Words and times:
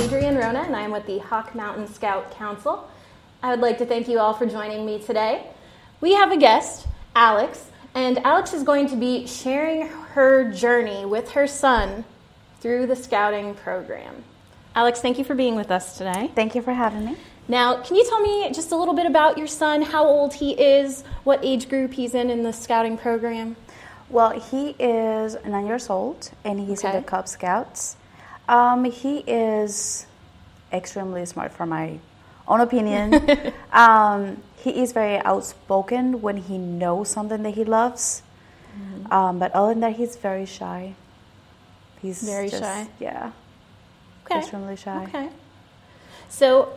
Adrienne 0.00 0.36
Wrona, 0.36 0.60
and 0.60 0.74
I 0.74 0.82
am 0.82 0.90
with 0.90 1.06
the 1.06 1.18
Hawk 1.18 1.54
Mountain 1.54 1.86
Scout 1.92 2.30
Council. 2.32 2.88
I 3.42 3.50
would 3.50 3.60
like 3.60 3.78
to 3.78 3.86
thank 3.86 4.08
you 4.08 4.18
all 4.18 4.32
for 4.32 4.46
joining 4.46 4.86
me 4.86 4.98
today. 4.98 5.46
We 6.00 6.14
have 6.14 6.32
a 6.32 6.36
guest, 6.36 6.86
Alex, 7.14 7.66
and 7.94 8.18
Alex 8.24 8.54
is 8.54 8.62
going 8.62 8.88
to 8.88 8.96
be 8.96 9.26
sharing 9.26 9.88
her 9.88 10.50
journey 10.50 11.04
with 11.04 11.32
her 11.32 11.46
son 11.46 12.04
through 12.60 12.86
the 12.86 12.96
scouting 12.96 13.54
program. 13.54 14.24
Alex, 14.74 15.00
thank 15.00 15.18
you 15.18 15.24
for 15.24 15.34
being 15.34 15.56
with 15.56 15.70
us 15.70 15.98
today. 15.98 16.30
Thank 16.34 16.54
you 16.54 16.62
for 16.62 16.72
having 16.72 17.04
me. 17.04 17.16
Now, 17.48 17.82
can 17.82 17.96
you 17.96 18.04
tell 18.08 18.20
me 18.20 18.50
just 18.52 18.72
a 18.72 18.76
little 18.76 18.94
bit 18.94 19.04
about 19.06 19.36
your 19.36 19.46
son, 19.46 19.82
how 19.82 20.06
old 20.06 20.32
he 20.32 20.52
is, 20.52 21.02
what 21.24 21.40
age 21.44 21.68
group 21.68 21.92
he's 21.92 22.14
in 22.14 22.30
in 22.30 22.42
the 22.44 22.52
scouting 22.52 22.96
program? 22.96 23.56
Well, 24.08 24.38
he 24.40 24.70
is 24.78 25.36
nine 25.44 25.66
years 25.66 25.90
old 25.90 26.30
and 26.44 26.60
he's 26.60 26.84
Okay. 26.84 26.96
in 26.96 27.02
the 27.02 27.08
Cub 27.08 27.28
Scouts. 27.28 27.96
Um, 28.48 28.84
he 28.84 29.18
is 29.18 30.06
extremely 30.72 31.24
smart, 31.26 31.52
for 31.52 31.66
my 31.66 31.98
own 32.48 32.60
opinion. 32.60 33.52
um, 33.72 34.42
he 34.56 34.80
is 34.82 34.92
very 34.92 35.18
outspoken 35.18 36.20
when 36.22 36.36
he 36.36 36.58
knows 36.58 37.08
something 37.08 37.42
that 37.42 37.54
he 37.54 37.64
loves. 37.64 38.22
Mm-hmm. 38.76 39.12
Um, 39.12 39.38
but 39.38 39.52
other 39.52 39.68
than 39.72 39.80
that, 39.80 39.96
he's 39.96 40.16
very 40.16 40.46
shy. 40.46 40.94
He's 42.00 42.22
Very 42.22 42.48
just- 42.48 42.62
shy? 42.62 42.88
Yeah, 42.98 43.30
Okay. 44.26 44.40
extremely 44.40 44.74
shy. 44.76 45.04
Okay. 45.04 45.28
So, 46.28 46.72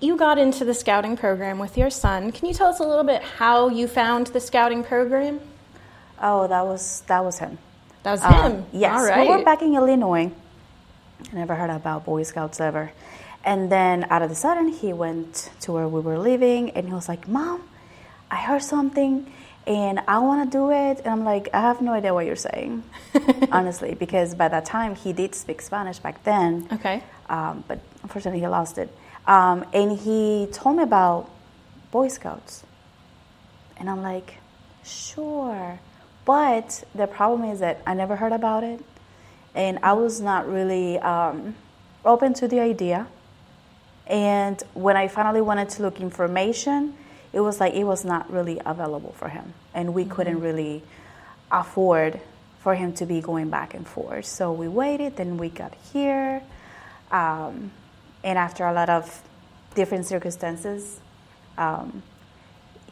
you 0.00 0.16
got 0.16 0.36
into 0.38 0.64
the 0.66 0.74
scouting 0.74 1.16
program 1.16 1.58
with 1.58 1.78
your 1.78 1.88
son. 1.88 2.30
Can 2.32 2.46
you 2.46 2.52
tell 2.54 2.66
us 2.68 2.80
a 2.80 2.84
little 2.84 3.04
bit 3.04 3.22
how 3.22 3.68
you 3.68 3.86
found 3.88 4.26
the 4.28 4.40
scouting 4.40 4.82
program? 4.84 5.40
Oh, 6.20 6.46
that 6.48 6.66
was 6.66 7.02
that 7.06 7.24
was 7.24 7.38
him. 7.38 7.56
That 8.02 8.12
was 8.12 8.22
Um, 8.22 8.32
him. 8.52 8.64
Yes, 8.72 8.98
All 9.00 9.06
right. 9.06 9.28
we 9.28 9.36
were 9.36 9.44
back 9.44 9.62
in 9.62 9.74
Illinois. 9.74 10.30
I 11.32 11.36
never 11.36 11.54
heard 11.54 11.70
about 11.70 12.04
Boy 12.04 12.22
Scouts 12.24 12.60
ever. 12.60 12.92
And 13.44 13.70
then 13.70 14.06
out 14.10 14.22
of 14.22 14.28
the 14.28 14.34
sudden, 14.34 14.68
he 14.68 14.92
went 14.92 15.50
to 15.60 15.72
where 15.72 15.88
we 15.88 16.00
were 16.00 16.18
living 16.18 16.70
and 16.70 16.86
he 16.86 16.92
was 16.94 17.08
like, 17.08 17.26
Mom, 17.28 17.62
I 18.30 18.36
heard 18.36 18.62
something 18.62 19.32
and 19.66 20.00
I 20.08 20.18
want 20.18 20.50
to 20.50 20.56
do 20.58 20.70
it. 20.72 20.98
And 20.98 21.06
I'm 21.08 21.24
like, 21.24 21.48
I 21.54 21.60
have 21.60 21.80
no 21.80 21.92
idea 21.92 22.12
what 22.14 22.26
you're 22.26 22.34
saying, 22.36 22.82
honestly, 23.52 23.94
because 23.94 24.34
by 24.34 24.48
that 24.48 24.64
time 24.64 24.94
he 24.96 25.12
did 25.12 25.34
speak 25.34 25.60
Spanish 25.62 25.98
back 26.00 26.22
then. 26.24 26.66
Okay. 26.72 27.02
Um, 27.28 27.62
but 27.68 27.78
unfortunately, 28.02 28.40
he 28.40 28.46
lost 28.48 28.78
it. 28.78 28.90
Um, 29.26 29.64
and 29.72 29.96
he 29.98 30.48
told 30.52 30.76
me 30.76 30.82
about 30.82 31.30
Boy 31.92 32.08
Scouts. 32.08 32.64
And 33.76 33.88
I'm 33.88 34.02
like, 34.02 34.34
sure. 34.84 35.78
But 36.24 36.84
the 36.94 37.06
problem 37.06 37.50
is 37.50 37.60
that 37.60 37.80
I 37.86 37.94
never 37.94 38.16
heard 38.16 38.32
about 38.32 38.64
it. 38.64 38.80
And 39.54 39.78
I 39.82 39.92
was 39.92 40.20
not 40.20 40.48
really 40.48 40.98
um, 40.98 41.54
open 42.04 42.32
to 42.34 42.48
the 42.48 42.60
idea. 42.60 43.06
And 44.06 44.62
when 44.74 44.96
I 44.96 45.08
finally 45.08 45.40
wanted 45.40 45.68
to 45.70 45.82
look 45.82 46.00
information, 46.00 46.94
it 47.32 47.40
was 47.40 47.60
like 47.60 47.74
it 47.74 47.84
was 47.84 48.04
not 48.04 48.30
really 48.30 48.60
available 48.64 49.12
for 49.12 49.28
him. 49.28 49.54
And 49.74 49.94
we 49.94 50.04
couldn't 50.04 50.40
really 50.40 50.82
afford 51.50 52.20
for 52.60 52.74
him 52.74 52.92
to 52.94 53.06
be 53.06 53.20
going 53.20 53.50
back 53.50 53.74
and 53.74 53.86
forth. 53.86 54.26
So 54.26 54.52
we 54.52 54.68
waited, 54.68 55.16
then 55.16 55.36
we 55.36 55.48
got 55.48 55.74
here. 55.92 56.42
Um, 57.10 57.72
and 58.22 58.38
after 58.38 58.64
a 58.64 58.72
lot 58.72 58.88
of 58.88 59.22
different 59.74 60.06
circumstances, 60.06 61.00
um, 61.58 62.02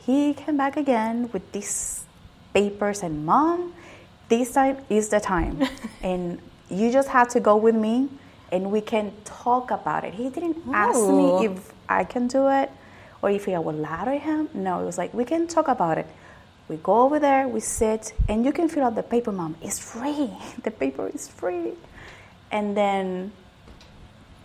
he 0.04 0.34
came 0.34 0.56
back 0.56 0.76
again 0.76 1.30
with 1.32 1.52
these 1.52 2.04
papers 2.52 3.02
and 3.02 3.24
mom, 3.26 3.72
this 4.28 4.52
time 4.52 4.78
is 4.88 5.08
the 5.08 5.20
time. 5.20 5.62
and 6.02 6.38
you 6.68 6.90
just 6.92 7.08
have 7.08 7.28
to 7.30 7.40
go 7.40 7.56
with 7.56 7.74
me 7.74 8.08
and 8.52 8.70
we 8.70 8.80
can 8.80 9.12
talk 9.24 9.70
about 9.70 10.04
it. 10.04 10.14
He 10.14 10.28
didn't 10.28 10.56
ask 10.72 11.08
me 11.08 11.46
if 11.46 11.72
I 11.88 12.04
can 12.04 12.26
do 12.28 12.48
it 12.48 12.70
or 13.22 13.30
if 13.30 13.48
I 13.48 13.58
would 13.58 13.76
to 13.84 14.18
him. 14.18 14.48
No, 14.54 14.80
it 14.80 14.84
was 14.86 14.98
like, 14.98 15.12
we 15.14 15.24
can 15.24 15.46
talk 15.46 15.68
about 15.68 15.98
it. 15.98 16.06
We 16.68 16.76
go 16.76 17.02
over 17.02 17.18
there, 17.18 17.48
we 17.48 17.58
sit, 17.60 18.14
and 18.28 18.44
you 18.44 18.52
can 18.52 18.68
fill 18.68 18.84
out 18.84 18.94
the 18.94 19.02
paper, 19.02 19.32
mom. 19.32 19.56
It's 19.60 19.78
free. 19.78 20.30
The 20.62 20.70
paper 20.70 21.08
is 21.12 21.26
free. 21.28 21.72
And 22.52 22.76
then 22.76 23.32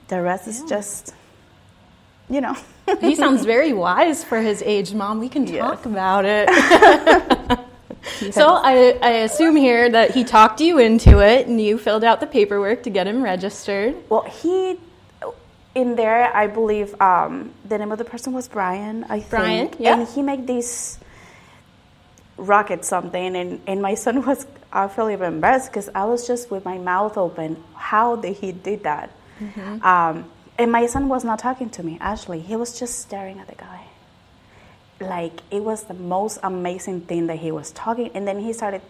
the 0.07 0.22
rest 0.22 0.47
is 0.47 0.63
just, 0.63 1.13
you 2.30 2.41
know. 2.41 2.56
he 3.01 3.16
sounds 3.16 3.46
very 3.56 3.74
wise 3.74 4.24
for 4.24 4.41
his 4.41 4.62
age, 4.63 4.94
Mom. 4.94 5.19
We 5.19 5.30
can 5.30 5.46
Yes. 5.47 5.59
talk 5.59 5.85
about 5.85 6.25
it. 6.25 7.59
So 8.32 8.48
I, 8.50 8.98
I 9.02 9.10
assume 9.24 9.56
here 9.56 9.90
that 9.90 10.12
he 10.12 10.24
talked 10.24 10.62
you 10.62 10.78
into 10.78 11.20
it 11.20 11.48
and 11.48 11.60
you 11.60 11.78
filled 11.78 12.04
out 12.04 12.20
the 12.20 12.28
paperwork 12.28 12.84
to 12.84 12.90
get 12.90 13.08
him 13.08 13.24
registered. 13.24 13.96
Well, 14.10 14.24
he 14.24 14.78
in 15.74 15.96
there, 15.96 16.34
I 16.36 16.48
believe 16.48 17.00
um, 17.02 17.52
the 17.66 17.78
name 17.78 17.92
of 17.92 17.98
the 17.98 18.06
person 18.06 18.32
was 18.32 18.48
Brian. 18.48 19.04
I 19.06 19.20
think. 19.20 19.30
Brian, 19.30 19.70
yeah. 19.78 20.00
And 20.00 20.08
he 20.08 20.22
made 20.22 20.48
this 20.48 21.00
rocket 22.38 22.86
something, 22.86 23.36
and, 23.36 23.62
and 23.68 23.82
my 23.82 23.96
son 23.96 24.26
was 24.26 24.48
I 24.72 24.88
feel 24.88 25.10
even 25.10 25.36
embarrassed 25.36 25.72
because 25.72 25.90
I 25.96 26.06
was 26.06 26.28
just 26.28 26.52
with 26.52 26.66
my 26.66 26.78
mouth 26.78 27.18
open. 27.18 27.62
How 27.76 28.16
did 28.16 28.36
he 28.38 28.52
did 28.52 28.84
that? 28.84 29.10
Mm-hmm. 29.40 29.86
Um, 29.86 30.30
and 30.58 30.72
my 30.72 30.86
son 30.86 31.08
was 31.10 31.24
not 31.24 31.40
talking 31.40 31.70
to 31.72 31.84
me. 31.84 31.98
Actually, 32.02 32.42
he 32.42 32.56
was 32.56 32.78
just 32.78 33.00
staring 33.00 33.40
at 33.40 33.48
the 33.48 33.56
guy. 33.56 33.84
Like 35.00 35.41
it 35.51 35.63
was 35.63 35.83
the 35.83 35.94
most 35.94 36.39
amazing 36.44 37.01
thing 37.01 37.28
that 37.28 37.39
he 37.39 37.51
was 37.51 37.72
talking, 37.72 38.11
and 38.13 38.28
then 38.28 38.39
he 38.39 38.53
started 38.53 38.81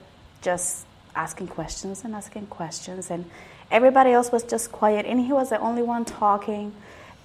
just 0.42 0.86
asking 1.16 1.48
questions 1.48 2.04
and 2.04 2.14
asking 2.14 2.48
questions, 2.48 3.10
and 3.10 3.26
everybody 3.72 4.12
else 4.12 4.32
was 4.32 4.44
just 4.44 4.72
quiet, 4.72 5.06
and 5.06 5.20
he 5.20 5.34
was 5.34 5.50
the 5.50 5.60
only 5.60 5.82
one 5.82 6.06
talking 6.06 6.74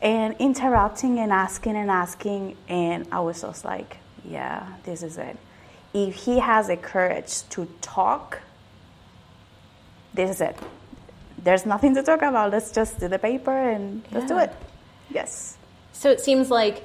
and 0.00 0.34
interrupting 0.38 1.18
and 1.18 1.30
asking 1.30 1.76
and 1.76 1.90
asking, 1.90 2.56
and 2.68 3.06
I 3.12 3.20
was 3.20 3.42
just 3.42 3.64
like, 3.64 3.98
yeah, 4.24 4.66
this 4.84 5.02
is 5.02 5.18
it. 5.18 5.36
If 5.92 6.14
he 6.14 6.38
has 6.38 6.68
the 6.68 6.76
courage 6.76 7.42
to 7.50 7.68
talk, 7.82 8.40
this 10.14 10.30
is 10.30 10.40
it. 10.40 10.56
There's 11.42 11.66
nothing 11.66 11.94
to 11.96 12.02
talk 12.02 12.22
about. 12.22 12.50
Let's 12.50 12.70
just 12.70 12.98
do 13.00 13.08
the 13.08 13.18
paper 13.18 13.70
and 13.70 14.02
let's 14.12 14.26
do 14.26 14.38
it. 14.38 14.52
Yes. 15.10 15.58
So 15.92 16.10
it 16.10 16.20
seems 16.20 16.50
like 16.50 16.82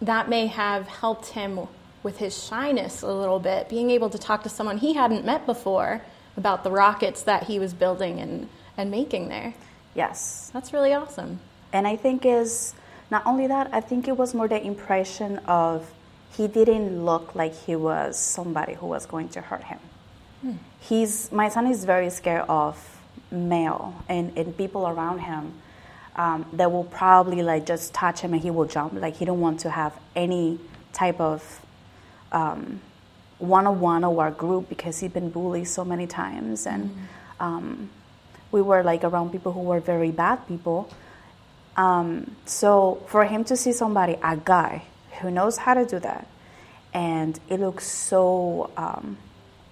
that 0.00 0.28
may 0.28 0.46
have 0.46 0.86
helped 0.86 1.26
him 1.26 1.68
with 2.02 2.18
his 2.18 2.46
shyness 2.46 3.02
a 3.02 3.12
little 3.12 3.38
bit, 3.38 3.68
being 3.68 3.90
able 3.90 4.10
to 4.10 4.18
talk 4.18 4.42
to 4.42 4.48
someone 4.48 4.78
he 4.78 4.94
hadn't 4.94 5.24
met 5.24 5.44
before 5.46 6.02
about 6.36 6.64
the 6.64 6.70
rockets 6.70 7.22
that 7.22 7.44
he 7.44 7.58
was 7.58 7.74
building 7.74 8.18
and, 8.20 8.48
and 8.76 8.90
making 8.90 9.28
there. 9.28 9.54
Yes. 9.94 10.50
That's 10.52 10.72
really 10.72 10.94
awesome. 10.94 11.40
And 11.72 11.86
I 11.86 11.96
think 11.96 12.24
is 12.24 12.74
not 13.10 13.26
only 13.26 13.46
that, 13.48 13.68
I 13.72 13.80
think 13.80 14.08
it 14.08 14.16
was 14.16 14.34
more 14.34 14.48
the 14.48 14.64
impression 14.64 15.38
of 15.40 15.92
he 16.36 16.48
didn't 16.48 17.04
look 17.04 17.34
like 17.34 17.54
he 17.54 17.76
was 17.76 18.18
somebody 18.18 18.74
who 18.74 18.86
was 18.86 19.04
going 19.04 19.28
to 19.30 19.40
hurt 19.40 19.64
him. 19.64 19.78
Hmm. 20.40 20.52
He's 20.80 21.30
my 21.30 21.48
son 21.48 21.66
is 21.66 21.84
very 21.84 22.08
scared 22.08 22.46
of 22.48 23.00
male 23.30 24.02
and, 24.08 24.36
and 24.38 24.56
people 24.56 24.86
around 24.88 25.18
him 25.18 25.54
um, 26.16 26.46
that 26.52 26.70
will 26.70 26.84
probably 26.84 27.42
like 27.42 27.66
just 27.66 27.94
touch 27.94 28.20
him 28.20 28.32
and 28.32 28.42
he 28.42 28.50
will 28.50 28.66
jump. 28.66 28.94
Like 28.94 29.16
he 29.16 29.24
don't 29.24 29.40
want 29.40 29.60
to 29.60 29.70
have 29.70 29.94
any 30.14 30.58
type 30.92 31.20
of 31.20 31.64
um, 32.32 32.80
one-on-one 33.38 34.04
or 34.04 34.22
our 34.22 34.30
group 34.30 34.68
because 34.68 35.00
he's 35.00 35.12
been 35.12 35.30
bullied 35.30 35.68
so 35.68 35.84
many 35.84 36.06
times. 36.06 36.66
And 36.66 37.08
um, 37.38 37.90
we 38.52 38.60
were 38.62 38.82
like 38.82 39.04
around 39.04 39.30
people 39.30 39.52
who 39.52 39.60
were 39.60 39.80
very 39.80 40.10
bad 40.10 40.46
people. 40.46 40.90
Um, 41.76 42.36
so 42.44 43.02
for 43.06 43.24
him 43.24 43.44
to 43.44 43.56
see 43.56 43.72
somebody 43.72 44.16
a 44.22 44.36
guy 44.36 44.82
who 45.20 45.30
knows 45.30 45.58
how 45.58 45.74
to 45.74 45.84
do 45.86 45.98
that 46.00 46.26
and 46.92 47.38
it 47.48 47.60
looks 47.60 47.86
so 47.86 48.70
um, 48.76 49.16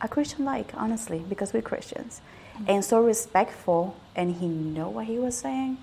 a 0.00 0.08
christian 0.08 0.44
like 0.44 0.72
honestly 0.74 1.24
because 1.28 1.52
we're 1.52 1.62
christians 1.62 2.20
and 2.66 2.84
so 2.84 3.00
respectful 3.00 3.96
and 4.14 4.36
he 4.36 4.46
know 4.46 4.88
what 4.88 5.06
he 5.06 5.18
was 5.18 5.36
saying 5.36 5.76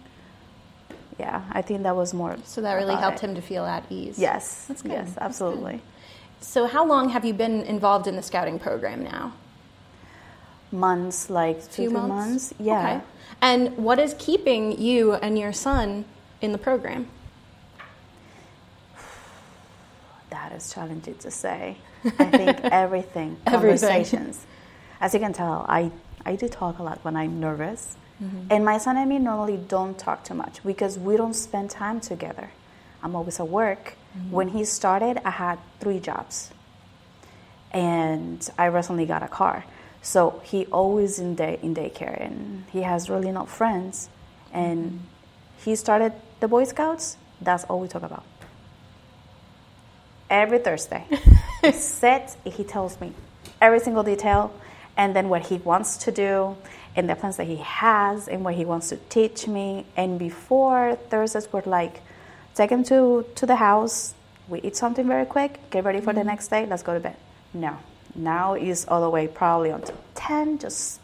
yeah 1.19 1.41
i 1.51 1.61
think 1.61 1.83
that 1.83 1.95
was 1.95 2.13
more 2.13 2.35
So 2.43 2.61
that 2.61 2.73
really 2.75 2.95
helped 2.95 3.17
it. 3.23 3.27
him 3.29 3.35
to 3.35 3.41
feel 3.41 3.65
at 3.65 3.83
ease. 3.89 4.17
yes 4.19 4.65
That's 4.67 4.81
good. 4.81 4.91
yes 4.91 5.13
absolutely 5.19 5.81
So, 6.41 6.67
how 6.67 6.85
long 6.85 7.09
have 7.09 7.25
you 7.25 7.33
been 7.33 7.61
involved 7.63 8.05
in 8.07 8.15
the 8.15 8.21
scouting 8.21 8.59
program 8.59 9.03
now? 9.03 9.33
months, 10.71 11.29
like 11.29 11.57
two, 11.63 11.85
three 11.85 11.87
months? 11.87 12.09
months. 12.09 12.53
Yeah. 12.59 12.79
Okay. 12.97 13.01
And 13.41 13.77
what 13.77 13.97
is 13.97 14.13
keeping 14.19 14.77
you 14.77 15.13
and 15.13 15.39
your 15.39 15.53
son 15.53 16.05
in 16.41 16.51
the 16.51 16.57
program? 16.59 17.07
That 20.29 20.51
is 20.51 20.73
challenging 20.73 21.15
to 21.19 21.31
say. 21.31 21.77
I 22.05 22.09
think 22.09 22.59
everything, 22.63 23.37
Everything. 23.45 23.45
conversations. 23.45 24.45
As 25.01 25.13
you 25.13 25.19
can 25.19 25.33
tell, 25.33 25.65
I, 25.67 25.91
I 26.25 26.35
do 26.35 26.47
talk 26.47 26.79
a 26.79 26.83
lot 26.83 26.99
when 27.03 27.15
I'm 27.15 27.39
nervous. 27.39 27.95
Mm-hmm. 28.23 28.47
And 28.49 28.65
my 28.65 28.77
son 28.77 28.97
and 28.97 29.09
me 29.09 29.19
normally 29.19 29.57
don't 29.57 29.97
talk 29.97 30.23
too 30.23 30.33
much 30.33 30.63
because 30.63 30.97
we 30.97 31.17
don't 31.17 31.33
spend 31.33 31.69
time 31.69 31.99
together. 31.99 32.49
I'm 33.03 33.15
always 33.15 33.39
at 33.39 33.47
work. 33.47 33.95
Mm-hmm. 34.17 34.31
When 34.31 34.47
he 34.49 34.63
started, 34.63 35.19
I 35.25 35.31
had 35.31 35.59
three 35.79 35.99
jobs. 35.99 36.51
And 37.71 38.47
I 38.57 38.65
recently 38.65 39.05
got 39.05 39.21
a 39.21 39.27
car. 39.27 39.65
So 40.01 40.41
he 40.45 40.65
always 40.67 41.19
in 41.19 41.35
day 41.35 41.59
in 41.61 41.75
daycare 41.75 42.23
and 42.23 42.63
he 42.71 42.83
has 42.83 43.09
really 43.09 43.31
no 43.31 43.45
friends. 43.45 44.09
And 44.53 44.85
mm-hmm. 44.85 44.97
he 45.65 45.75
started 45.75 46.13
the 46.39 46.47
Boy 46.47 46.63
Scouts, 46.63 47.17
that's 47.41 47.63
all 47.65 47.79
we 47.79 47.87
talk 47.87 48.03
about. 48.03 48.23
Every 50.29 50.59
Thursday. 50.59 51.05
Sit, 51.73 52.37
he 52.45 52.63
tells 52.63 53.01
me 53.01 53.13
every 53.61 53.79
single 53.79 54.03
detail, 54.03 54.53
and 54.97 55.15
then 55.15 55.29
what 55.29 55.47
he 55.47 55.57
wants 55.57 55.97
to 56.05 56.11
do, 56.11 56.55
and 56.95 57.09
the 57.09 57.15
plans 57.15 57.37
that 57.37 57.47
he 57.47 57.57
has, 57.57 58.27
and 58.27 58.43
what 58.43 58.55
he 58.55 58.65
wants 58.65 58.89
to 58.89 58.97
teach 59.09 59.47
me. 59.47 59.85
And 59.97 60.17
before 60.17 60.95
Thursdays 61.09 61.51
were 61.51 61.63
like, 61.65 62.01
take 62.55 62.69
him 62.69 62.83
to, 62.85 63.25
to 63.35 63.45
the 63.45 63.57
house, 63.57 64.13
we 64.47 64.61
eat 64.61 64.75
something 64.75 65.07
very 65.07 65.25
quick, 65.25 65.59
get 65.69 65.83
ready 65.83 65.99
for 65.99 66.11
mm-hmm. 66.11 66.19
the 66.19 66.23
next 66.25 66.47
day, 66.47 66.65
let's 66.65 66.83
go 66.83 66.93
to 66.93 66.99
bed. 66.99 67.17
No. 67.53 67.77
Now 68.15 68.55
is 68.55 68.85
all 68.85 69.01
the 69.01 69.09
way 69.09 69.27
probably 69.27 69.71
until 69.71 69.97
10, 70.15 70.59
just 70.59 70.99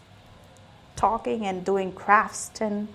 talking 0.95 1.45
and 1.45 1.65
doing 1.65 1.91
crafts. 1.91 2.51
And 2.61 2.88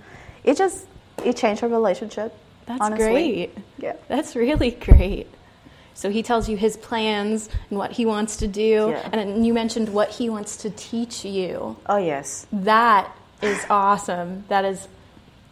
it 0.44 0.56
just, 0.56 0.86
it 1.24 1.36
changed 1.36 1.62
our 1.62 1.68
relationship. 1.68 2.34
That's 2.66 2.80
honestly. 2.80 3.06
great. 3.06 3.58
Yeah. 3.78 3.96
That's 4.08 4.34
really 4.34 4.70
great. 4.70 5.28
So 5.96 6.10
he 6.10 6.22
tells 6.22 6.46
you 6.46 6.58
his 6.58 6.76
plans 6.76 7.48
and 7.70 7.78
what 7.78 7.90
he 7.90 8.04
wants 8.04 8.36
to 8.36 8.46
do. 8.46 8.90
Yeah. 8.90 9.08
And 9.12 9.46
you 9.46 9.54
mentioned 9.54 9.88
what 9.88 10.10
he 10.10 10.28
wants 10.28 10.58
to 10.58 10.70
teach 10.70 11.24
you. 11.24 11.76
Oh, 11.86 11.96
yes. 11.96 12.46
That 12.52 13.10
is 13.40 13.64
awesome. 13.70 14.44
That 14.48 14.66
is 14.66 14.86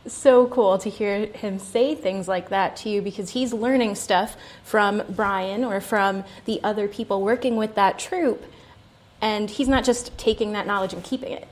so 0.06 0.46
cool 0.46 0.76
to 0.78 0.90
hear 0.90 1.24
him 1.24 1.58
say 1.58 1.94
things 1.94 2.28
like 2.28 2.50
that 2.50 2.76
to 2.76 2.90
you 2.90 3.00
because 3.00 3.30
he's 3.30 3.54
learning 3.54 3.94
stuff 3.94 4.36
from 4.62 5.02
Brian 5.08 5.64
or 5.64 5.80
from 5.80 6.24
the 6.44 6.60
other 6.62 6.88
people 6.88 7.22
working 7.22 7.56
with 7.56 7.74
that 7.76 7.98
troop. 7.98 8.44
And 9.22 9.48
he's 9.48 9.68
not 9.68 9.82
just 9.82 10.16
taking 10.18 10.52
that 10.52 10.66
knowledge 10.66 10.92
and 10.92 11.02
keeping 11.02 11.32
it, 11.32 11.48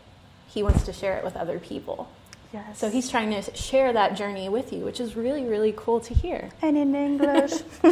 he 0.49 0.63
wants 0.63 0.83
to 0.83 0.93
share 0.93 1.17
it 1.17 1.25
with 1.25 1.35
other 1.35 1.59
people. 1.59 2.11
Yes. 2.53 2.79
So 2.79 2.91
he's 2.91 3.09
trying 3.11 3.31
to 3.31 3.57
share 3.57 3.93
that 3.95 4.15
journey 4.15 4.49
with 4.49 4.73
you, 4.73 4.85
which 4.85 5.01
is 5.01 5.17
really, 5.17 5.45
really 5.45 5.73
cool 5.77 6.01
to 6.01 6.13
hear. 6.13 6.51
And 6.61 6.77
in 6.77 6.95
English. 6.95 7.53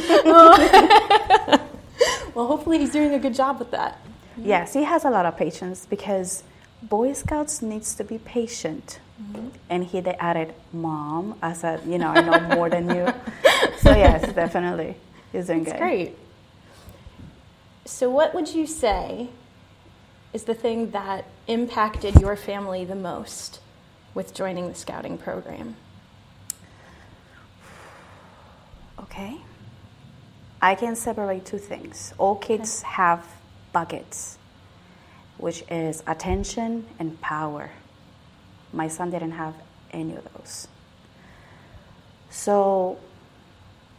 well, 2.34 2.46
hopefully 2.46 2.78
he's 2.78 2.92
doing 2.92 3.14
a 3.14 3.18
good 3.18 3.34
job 3.34 3.58
with 3.58 3.70
that. 3.70 3.98
Yes, 4.36 4.74
he 4.74 4.84
has 4.84 5.04
a 5.04 5.10
lot 5.10 5.26
of 5.26 5.36
patience 5.36 5.86
because 5.86 6.42
Boy 6.82 7.12
Scouts 7.12 7.62
needs 7.62 7.94
to 7.94 8.04
be 8.04 8.18
patient. 8.18 9.00
Mm-hmm. 9.20 9.48
And 9.68 9.84
he 9.84 10.00
they 10.00 10.14
added 10.14 10.54
mom. 10.72 11.38
I 11.42 11.52
said, 11.52 11.82
you 11.86 11.98
know, 11.98 12.08
I 12.08 12.20
know 12.20 12.56
more 12.56 12.68
than 12.70 12.94
you. 12.94 13.12
So 13.80 13.90
yes, 13.90 14.32
definitely, 14.34 14.94
he's 15.32 15.46
doing 15.46 15.64
That's 15.64 15.72
good. 15.72 15.80
Great. 15.80 16.18
So, 17.86 18.10
what 18.10 18.34
would 18.34 18.48
you 18.48 18.66
say 18.66 19.28
is 20.34 20.44
the 20.44 20.54
thing 20.54 20.90
that 20.90 21.24
impacted 21.46 22.20
your 22.20 22.36
family 22.36 22.84
the 22.84 22.94
most 22.94 23.60
with 24.14 24.34
joining 24.34 24.68
the 24.68 24.74
scouting 24.74 25.18
program? 25.18 25.76
Okay. 28.98 29.38
I 30.62 30.74
can 30.74 30.94
separate 30.94 31.44
two 31.44 31.58
things. 31.58 32.12
All 32.18 32.36
kids 32.36 32.80
okay. 32.80 32.92
have 32.92 33.26
buckets, 33.72 34.38
which 35.38 35.64
is 35.70 36.02
attention 36.06 36.86
and 36.98 37.20
power. 37.20 37.70
My 38.72 38.88
son 38.88 39.10
didn't 39.10 39.32
have 39.32 39.54
any 39.92 40.14
of 40.16 40.24
those. 40.34 40.68
So 42.30 42.98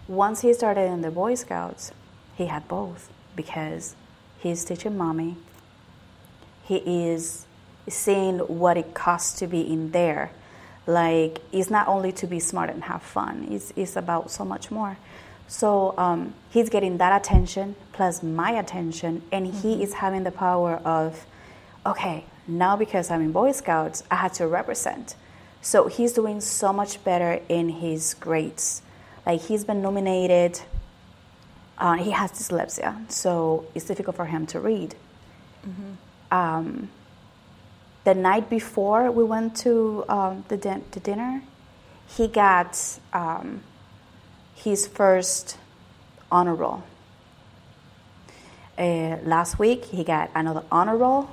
once 0.08 0.42
he 0.42 0.54
started 0.54 0.86
in 0.86 1.02
the 1.02 1.12
Boy 1.12 1.36
Scouts, 1.36 1.92
he 2.36 2.46
had 2.46 2.68
both 2.68 3.10
because 3.36 3.96
he's 4.40 4.64
teaching 4.64 4.98
mommy. 4.98 5.36
He 6.64 6.78
is 6.78 7.46
seeing 7.92 8.40
what 8.40 8.78
it 8.78 8.94
costs 8.94 9.40
to 9.40 9.48
be 9.48 9.62
in 9.62 9.92
there. 9.92 10.32
Like, 10.88 11.40
it's 11.52 11.70
not 11.70 11.88
only 11.88 12.12
to 12.14 12.28
be 12.28 12.40
smart 12.40 12.70
and 12.70 12.84
have 12.86 13.04
fun, 13.04 13.48
it's, 13.52 13.72
it's 13.76 13.96
about 13.96 14.32
so 14.32 14.44
much 14.44 14.72
more. 14.72 14.98
So 15.48 15.94
um, 15.98 16.34
he's 16.50 16.70
getting 16.70 16.98
that 16.98 17.22
attention 17.22 17.76
plus 17.92 18.24
my 18.24 18.52
attention, 18.52 19.22
and 19.32 19.48
mm-hmm. 19.48 19.60
he 19.62 19.84
is 19.84 19.94
having 19.94 20.24
the 20.24 20.32
power 20.32 20.76
of, 20.86 21.26
okay, 21.86 22.26
now 22.48 22.76
because 22.78 23.12
I'm 23.12 23.22
in 23.22 23.32
Boy 23.32 23.52
Scouts, 23.52 24.04
I 24.10 24.16
had 24.16 24.34
to 24.36 24.48
represent. 24.48 25.16
So 25.62 25.88
he's 25.88 26.14
doing 26.14 26.42
so 26.42 26.74
much 26.74 27.04
better 27.04 27.42
in 27.48 27.70
his 27.70 28.16
grades. 28.16 28.82
Like 29.26 29.42
he's 29.42 29.64
been 29.64 29.82
nominated. 29.82 30.60
Uh, 31.78 31.96
he 31.96 32.12
has 32.12 32.32
dyslexia, 32.32 33.12
so 33.12 33.66
it's 33.76 33.86
difficult 33.86 34.16
for 34.16 34.26
him 34.26 34.46
to 34.48 34.60
read. 34.60 34.96
Mm-hmm. 35.68 36.36
Um, 36.36 36.90
the 38.04 38.14
night 38.14 38.50
before 38.50 39.12
we 39.12 39.24
went 39.24 39.56
to 39.58 40.04
um, 40.10 40.44
the, 40.48 40.58
din- 40.58 40.84
the, 40.92 41.00
dinner, 41.00 41.44
he 42.08 42.28
got 42.28 43.00
um, 43.14 43.62
his 44.56 44.88
first 44.88 45.58
honor 46.32 46.56
roll. 46.56 46.84
Uh, 48.78 49.18
last 49.24 49.60
week, 49.60 49.86
he 49.86 50.04
got 50.04 50.32
another 50.34 50.64
honor 50.72 50.98
roll, 50.98 51.30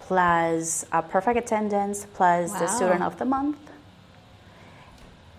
plus 0.00 0.84
a 0.90 1.02
perfect 1.02 1.38
attendance, 1.38 2.06
plus 2.14 2.50
wow. 2.50 2.58
the 2.58 2.66
student 2.66 3.02
of 3.02 3.18
the 3.18 3.24
month. 3.24 3.58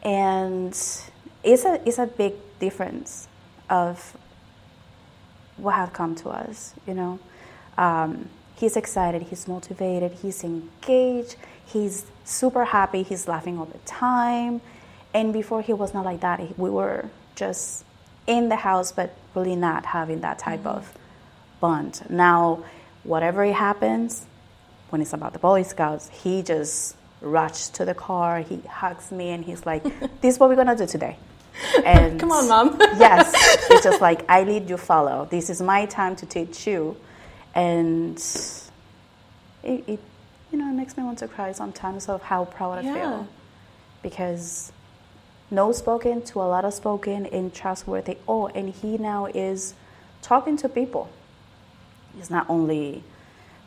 And 0.04 0.70
it's 1.44 1.66
a, 1.66 1.82
it's 1.86 1.98
a 1.98 2.08
big 2.08 2.34
difference 2.60 3.28
of 3.70 4.16
what 5.58 5.76
have 5.76 5.92
come 5.92 6.16
to 6.16 6.30
us, 6.30 6.74
you 6.88 6.94
know. 6.94 7.20
Um, 7.78 8.30
He's 8.60 8.76
excited, 8.76 9.22
he's 9.22 9.48
motivated, 9.48 10.12
he's 10.22 10.44
engaged, 10.44 11.38
he's 11.66 12.06
super 12.26 12.66
happy, 12.66 13.04
he's 13.04 13.26
laughing 13.26 13.58
all 13.58 13.66
the 13.66 13.78
time. 13.80 14.60
And 15.14 15.32
before 15.32 15.62
he 15.62 15.72
was 15.72 15.94
not 15.94 16.04
like 16.04 16.20
that. 16.20 16.60
We 16.60 16.70
were 16.70 17.10
just 17.36 17.86
in 18.28 18.50
the 18.50 18.58
house, 18.58 18.92
but 18.92 19.16
really 19.34 19.56
not 19.56 19.86
having 19.86 20.20
that 20.22 20.40
type 20.40 20.60
mm-hmm. 20.60 20.78
of 20.78 20.94
bond. 21.62 22.02
Now, 22.10 22.66
whatever 23.04 23.50
happens, 23.54 24.26
when 24.90 25.02
it's 25.02 25.14
about 25.14 25.32
the 25.32 25.40
Boy 25.40 25.64
Scouts, 25.64 26.10
he 26.10 26.42
just 26.42 26.98
rushes 27.22 27.70
to 27.70 27.86
the 27.86 27.94
car, 27.94 28.42
he 28.42 28.58
hugs 28.70 29.10
me, 29.10 29.30
and 29.30 29.46
he's 29.46 29.66
like, 29.66 29.84
This 30.22 30.36
is 30.36 30.40
what 30.40 30.50
we're 30.50 30.58
gonna 30.58 30.76
do 30.76 30.86
today. 30.86 31.18
And 31.86 32.20
come 32.22 32.34
on, 32.34 32.50
mom. 32.50 32.78
yes, 33.00 33.32
it's 33.70 33.86
just 33.86 34.02
like 34.02 34.30
I 34.30 34.44
lead, 34.44 34.70
you 34.70 34.76
follow. 34.76 35.30
This 35.32 35.50
is 35.50 35.62
my 35.62 35.86
time 35.86 36.18
to 36.18 36.26
teach 36.26 36.68
you 36.68 36.98
and 37.56 38.18
it, 39.64 39.84
it, 39.88 40.00
you 40.52 40.58
know 40.58 40.70
it 40.70 40.74
makes 40.76 40.98
me 40.98 41.04
want 41.04 41.18
to 41.20 41.28
cry 41.28 41.52
sometimes 41.52 42.10
of 42.10 42.22
how 42.24 42.46
proud 42.46 42.84
yeah. 42.84 42.92
I 42.92 42.94
feel 42.94 43.28
because 44.02 44.72
no 45.52 45.72
spoken 45.72 46.22
to 46.22 46.40
a 46.42 46.48
lot 46.48 46.64
of 46.64 46.74
spoken 46.74 47.26
and 47.28 47.54
trustworthy. 47.54 48.18
Oh, 48.28 48.48
and 48.48 48.70
he 48.70 48.98
now 48.98 49.26
is 49.26 49.74
talking 50.22 50.58
to 50.58 50.70
people. 50.70 51.10
It's 52.18 52.30
not 52.30 52.48
only 52.50 53.04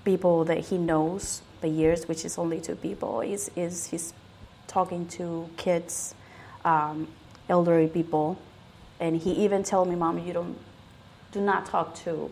people 0.05 0.45
that 0.45 0.59
he 0.59 0.79
knows 0.79 1.43
the 1.61 1.69
years, 1.69 2.07
which 2.07 2.25
is 2.25 2.39
only 2.39 2.61
two 2.61 2.77
people. 2.77 3.21
Is 3.21 3.51
is 3.57 3.87
he's 3.87 4.15
talking 4.67 5.07
to 5.09 5.49
kids, 5.57 6.15
um, 6.65 7.09
elderly 7.49 7.89
people, 7.89 8.39
and 9.01 9.17
he 9.17 9.33
even 9.45 9.63
told 9.65 9.89
me, 9.89 9.97
"Mom, 9.97 10.19
you 10.19 10.33
don't 10.33 10.57
do 11.33 11.41
not 11.41 11.67
talk 11.67 11.95
to 11.97 12.31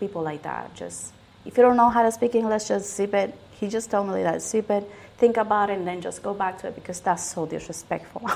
people 0.00 0.22
like 0.22 0.42
that. 0.42 0.74
Just 0.74 1.12
if 1.44 1.56
you 1.56 1.62
don't 1.62 1.76
know 1.76 1.88
how 1.90 2.02
to 2.02 2.10
speak 2.10 2.34
English, 2.34 2.64
just 2.64 2.96
zip 2.96 3.14
it. 3.14 3.34
He 3.52 3.68
just 3.68 3.90
told 3.90 4.08
me 4.08 4.22
that 4.22 4.42
zip 4.42 4.70
it, 4.70 4.90
think 5.18 5.36
about 5.36 5.70
it, 5.70 5.78
and 5.78 5.86
then 5.86 6.00
just 6.00 6.22
go 6.22 6.34
back 6.34 6.58
to 6.62 6.68
it 6.68 6.74
because 6.74 7.00
that's 7.00 7.22
so 7.22 7.46
disrespectful. 7.46 8.30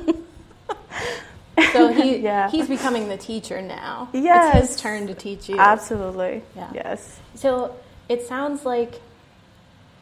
so 1.71 1.93
he 1.93 2.17
yeah. 2.23 2.49
he's 2.49 2.67
becoming 2.67 3.07
the 3.07 3.17
teacher 3.17 3.61
now. 3.61 4.09
Yes, 4.13 4.55
it's 4.55 4.67
his 4.73 4.81
turn 4.81 5.07
to 5.07 5.13
teach 5.13 5.47
you. 5.47 5.57
Absolutely. 5.57 6.41
Yeah. 6.55 6.71
Yes. 6.73 7.19
So 7.35 7.75
it 8.09 8.23
sounds 8.23 8.65
like 8.65 8.99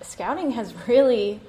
scouting 0.01 0.51
has 0.51 0.73
really 0.87 1.41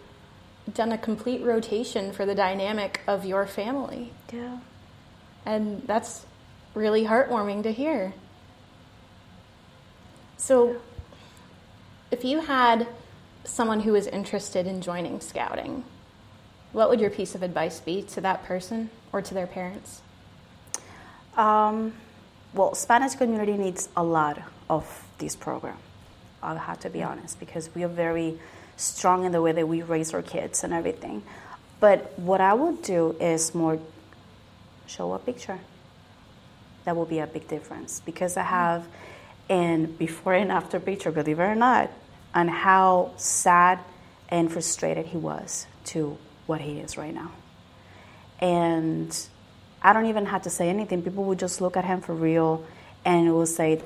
done 0.72 0.92
a 0.92 0.98
complete 0.98 1.42
rotation 1.42 2.12
for 2.12 2.26
the 2.26 2.34
dynamic 2.34 3.00
of 3.06 3.24
your 3.24 3.46
family. 3.46 4.12
Yeah. 4.32 4.58
And 5.44 5.82
that's 5.86 6.26
really 6.74 7.04
heartwarming 7.04 7.62
to 7.64 7.72
hear. 7.72 8.14
So, 10.46 10.76
if 12.12 12.24
you 12.24 12.38
had 12.38 12.86
someone 13.42 13.80
who 13.80 13.94
was 13.94 14.06
interested 14.06 14.64
in 14.64 14.80
joining 14.80 15.18
scouting, 15.18 15.82
what 16.70 16.88
would 16.88 17.00
your 17.00 17.10
piece 17.10 17.34
of 17.34 17.42
advice 17.42 17.80
be 17.80 18.02
to 18.02 18.20
that 18.20 18.44
person 18.44 18.90
or 19.10 19.20
to 19.22 19.34
their 19.34 19.48
parents? 19.48 20.02
Um, 21.36 21.94
well, 22.54 22.76
Spanish 22.76 23.16
community 23.16 23.54
needs 23.54 23.88
a 23.96 24.04
lot 24.04 24.40
of 24.70 25.04
this 25.18 25.34
program. 25.34 25.78
I 26.44 26.54
have 26.56 26.78
to 26.82 26.90
be 26.90 27.02
honest 27.02 27.40
because 27.40 27.68
we 27.74 27.82
are 27.82 27.88
very 27.88 28.38
strong 28.76 29.24
in 29.24 29.32
the 29.32 29.42
way 29.42 29.50
that 29.50 29.66
we 29.66 29.82
raise 29.82 30.14
our 30.14 30.22
kids 30.22 30.62
and 30.62 30.72
everything. 30.72 31.24
But 31.80 32.16
what 32.20 32.40
I 32.40 32.54
would 32.54 32.82
do 32.82 33.16
is 33.18 33.52
more 33.52 33.80
show 34.86 35.12
a 35.12 35.18
picture. 35.18 35.58
That 36.84 36.94
will 36.94 37.04
be 37.04 37.18
a 37.18 37.26
big 37.26 37.48
difference 37.48 38.00
because 38.06 38.36
I 38.36 38.44
have. 38.44 38.82
Mm-hmm 38.82 39.15
and 39.48 39.96
before 39.98 40.34
and 40.34 40.50
after 40.50 40.80
picture, 40.80 41.10
believe 41.12 41.38
it 41.38 41.42
or 41.42 41.54
not, 41.54 41.90
on 42.34 42.48
how 42.48 43.12
sad 43.16 43.78
and 44.28 44.52
frustrated 44.52 45.06
he 45.06 45.16
was 45.16 45.66
to 45.84 46.18
what 46.46 46.60
he 46.60 46.80
is 46.80 46.96
right 46.96 47.14
now. 47.14 47.30
and 48.40 49.28
I 49.82 49.92
don't 49.92 50.06
even 50.06 50.26
have 50.26 50.42
to 50.42 50.50
say 50.50 50.68
anything. 50.68 51.02
People 51.02 51.24
would 51.24 51.38
just 51.38 51.60
look 51.60 51.76
at 51.76 51.84
him 51.84 52.00
for 52.00 52.14
real 52.14 52.64
and 53.04 53.32
will 53.32 53.46
say, 53.46 53.80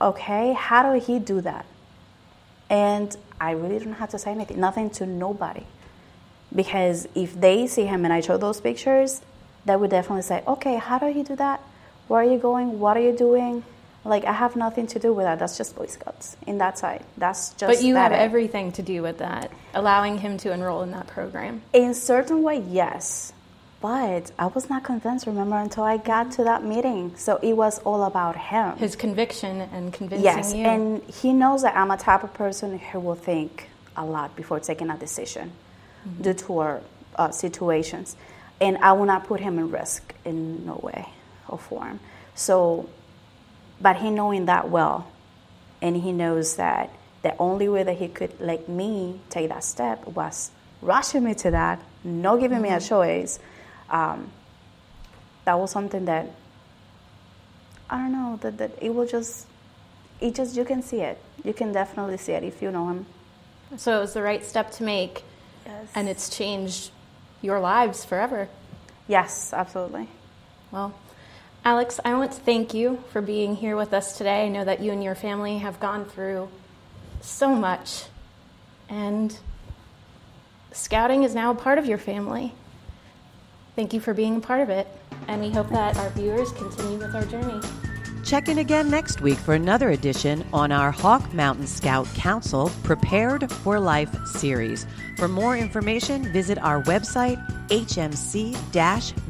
okay, 0.00 0.52
how 0.54 0.92
did 0.92 1.04
he 1.04 1.18
do 1.18 1.40
that? 1.42 1.64
And 2.68 3.16
I 3.40 3.52
really 3.52 3.78
don't 3.78 3.94
have 3.94 4.10
to 4.10 4.18
say 4.18 4.32
anything, 4.32 4.58
nothing 4.58 4.90
to 4.90 5.06
nobody. 5.06 5.64
Because 6.54 7.06
if 7.14 7.38
they 7.40 7.66
see 7.66 7.84
him 7.84 8.04
and 8.04 8.12
I 8.12 8.20
show 8.20 8.38
those 8.38 8.60
pictures, 8.60 9.20
they 9.64 9.76
would 9.76 9.90
definitely 9.90 10.22
say, 10.22 10.42
okay, 10.46 10.76
how 10.76 10.98
did 10.98 11.14
he 11.14 11.22
do 11.22 11.36
that? 11.36 11.60
Where 12.08 12.20
are 12.20 12.24
you 12.24 12.38
going? 12.38 12.80
What 12.80 12.96
are 12.96 13.00
you 13.00 13.16
doing? 13.16 13.62
Like, 14.06 14.24
I 14.24 14.32
have 14.32 14.56
nothing 14.56 14.86
to 14.88 14.98
do 14.98 15.12
with 15.12 15.24
that. 15.24 15.38
That's 15.38 15.56
just 15.58 15.76
Boy 15.76 15.86
Scouts 15.86 16.36
in 16.46 16.58
that 16.58 16.78
side. 16.78 17.04
That's 17.16 17.50
just. 17.54 17.66
But 17.66 17.82
you 17.82 17.96
have 17.96 18.12
it. 18.12 18.16
everything 18.16 18.72
to 18.72 18.82
do 18.82 19.02
with 19.02 19.18
that, 19.18 19.50
allowing 19.74 20.18
him 20.18 20.38
to 20.38 20.52
enroll 20.52 20.82
in 20.82 20.90
that 20.92 21.06
program. 21.06 21.62
In 21.72 21.94
certain 21.94 22.42
way, 22.42 22.64
yes. 22.68 23.32
But 23.80 24.32
I 24.38 24.46
was 24.46 24.70
not 24.70 24.84
convinced, 24.84 25.26
remember, 25.26 25.56
until 25.56 25.84
I 25.84 25.98
got 25.98 26.32
to 26.32 26.44
that 26.44 26.64
meeting. 26.64 27.14
So 27.16 27.38
it 27.42 27.52
was 27.52 27.78
all 27.80 28.04
about 28.04 28.36
him. 28.36 28.76
His 28.78 28.96
conviction 28.96 29.60
and 29.60 29.92
convincing 29.92 30.24
yes, 30.24 30.54
you. 30.54 30.64
and 30.64 31.02
he 31.04 31.32
knows 31.32 31.62
that 31.62 31.76
I'm 31.76 31.90
a 31.90 31.96
type 31.96 32.24
of 32.24 32.32
person 32.32 32.78
who 32.78 33.00
will 33.00 33.14
think 33.14 33.68
a 33.96 34.04
lot 34.04 34.34
before 34.34 34.60
taking 34.60 34.90
a 34.90 34.96
decision 34.96 35.52
due 36.20 36.34
to 36.34 36.58
our 36.58 36.82
uh, 37.16 37.30
situations. 37.30 38.16
And 38.60 38.78
I 38.78 38.92
will 38.92 39.04
not 39.04 39.26
put 39.26 39.40
him 39.40 39.58
in 39.58 39.70
risk 39.70 40.14
in 40.24 40.64
no 40.64 40.80
way 40.82 41.08
or 41.48 41.58
form. 41.58 42.00
So, 42.34 42.88
but 43.80 43.96
he 43.96 44.10
knowing 44.10 44.46
that 44.46 44.68
well, 44.70 45.06
and 45.82 45.96
he 45.96 46.12
knows 46.12 46.56
that 46.56 46.90
the 47.22 47.36
only 47.38 47.68
way 47.68 47.82
that 47.82 47.96
he 47.96 48.08
could 48.08 48.38
let 48.40 48.68
me 48.68 49.20
take 49.30 49.48
that 49.48 49.64
step 49.64 50.06
was 50.06 50.50
rushing 50.82 51.24
me 51.24 51.34
to 51.34 51.50
that, 51.50 51.80
not 52.04 52.36
giving 52.36 52.60
me 52.62 52.68
a 52.70 52.80
choice. 52.80 53.38
Um, 53.90 54.30
that 55.44 55.58
was 55.58 55.70
something 55.70 56.04
that 56.06 56.26
I 57.88 57.98
don't 57.98 58.12
know 58.12 58.38
that, 58.42 58.58
that 58.58 58.70
it 58.80 58.94
will 58.94 59.06
just 59.06 59.46
it 60.20 60.34
just 60.34 60.56
you 60.56 60.64
can 60.64 60.82
see 60.82 61.00
it. 61.00 61.18
You 61.44 61.52
can 61.52 61.72
definitely 61.72 62.16
see 62.16 62.32
it 62.32 62.42
if 62.42 62.62
you 62.62 62.70
know 62.70 62.88
him. 62.88 63.06
so 63.76 63.98
it 63.98 64.00
was 64.00 64.14
the 64.14 64.22
right 64.22 64.44
step 64.44 64.70
to 64.72 64.82
make, 64.82 65.22
Yes. 65.66 65.88
and 65.94 66.08
it's 66.08 66.28
changed 66.36 66.90
your 67.42 67.60
lives 67.60 68.04
forever. 68.04 68.48
yes, 69.08 69.52
absolutely. 69.52 70.08
Well, 70.72 70.94
Alex, 71.66 71.98
I 72.04 72.14
want 72.14 72.30
to 72.30 72.38
thank 72.38 72.74
you 72.74 73.02
for 73.10 73.20
being 73.20 73.56
here 73.56 73.76
with 73.76 73.92
us 73.92 74.16
today. 74.16 74.46
I 74.46 74.48
know 74.48 74.64
that 74.64 74.78
you 74.78 74.92
and 74.92 75.02
your 75.02 75.16
family 75.16 75.58
have 75.58 75.80
gone 75.80 76.04
through 76.04 76.48
so 77.20 77.56
much, 77.56 78.04
and 78.88 79.36
scouting 80.70 81.24
is 81.24 81.34
now 81.34 81.50
a 81.50 81.56
part 81.56 81.78
of 81.78 81.86
your 81.86 81.98
family. 81.98 82.54
Thank 83.74 83.92
you 83.92 83.98
for 83.98 84.14
being 84.14 84.36
a 84.36 84.40
part 84.40 84.60
of 84.60 84.70
it, 84.70 84.86
and 85.26 85.42
we 85.42 85.50
hope 85.50 85.68
that 85.70 85.96
our 85.96 86.10
viewers 86.10 86.52
continue 86.52 86.98
with 86.98 87.12
our 87.16 87.24
journey. 87.24 87.60
Check 88.24 88.48
in 88.48 88.58
again 88.58 88.88
next 88.88 89.20
week 89.20 89.38
for 89.38 89.54
another 89.54 89.90
edition 89.90 90.46
on 90.52 90.70
our 90.70 90.92
Hawk 90.92 91.34
Mountain 91.34 91.66
Scout 91.66 92.06
Council 92.14 92.70
Prepared 92.84 93.50
for 93.50 93.80
Life 93.80 94.14
series. 94.24 94.86
For 95.16 95.26
more 95.26 95.56
information, 95.56 96.32
visit 96.32 96.58
our 96.58 96.80
website, 96.84 97.42
hmc 97.68 98.54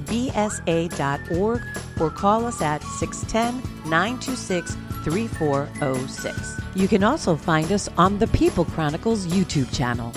bsa.org, 0.06 1.62
or 2.00 2.10
call 2.10 2.44
us 2.46 2.62
at 2.62 2.82
610 2.82 3.90
926 3.90 4.76
3406. 5.04 6.60
You 6.74 6.88
can 6.88 7.04
also 7.04 7.36
find 7.36 7.70
us 7.72 7.88
on 7.96 8.18
the 8.18 8.26
People 8.28 8.64
Chronicles 8.64 9.26
YouTube 9.26 9.72
channel. 9.74 10.12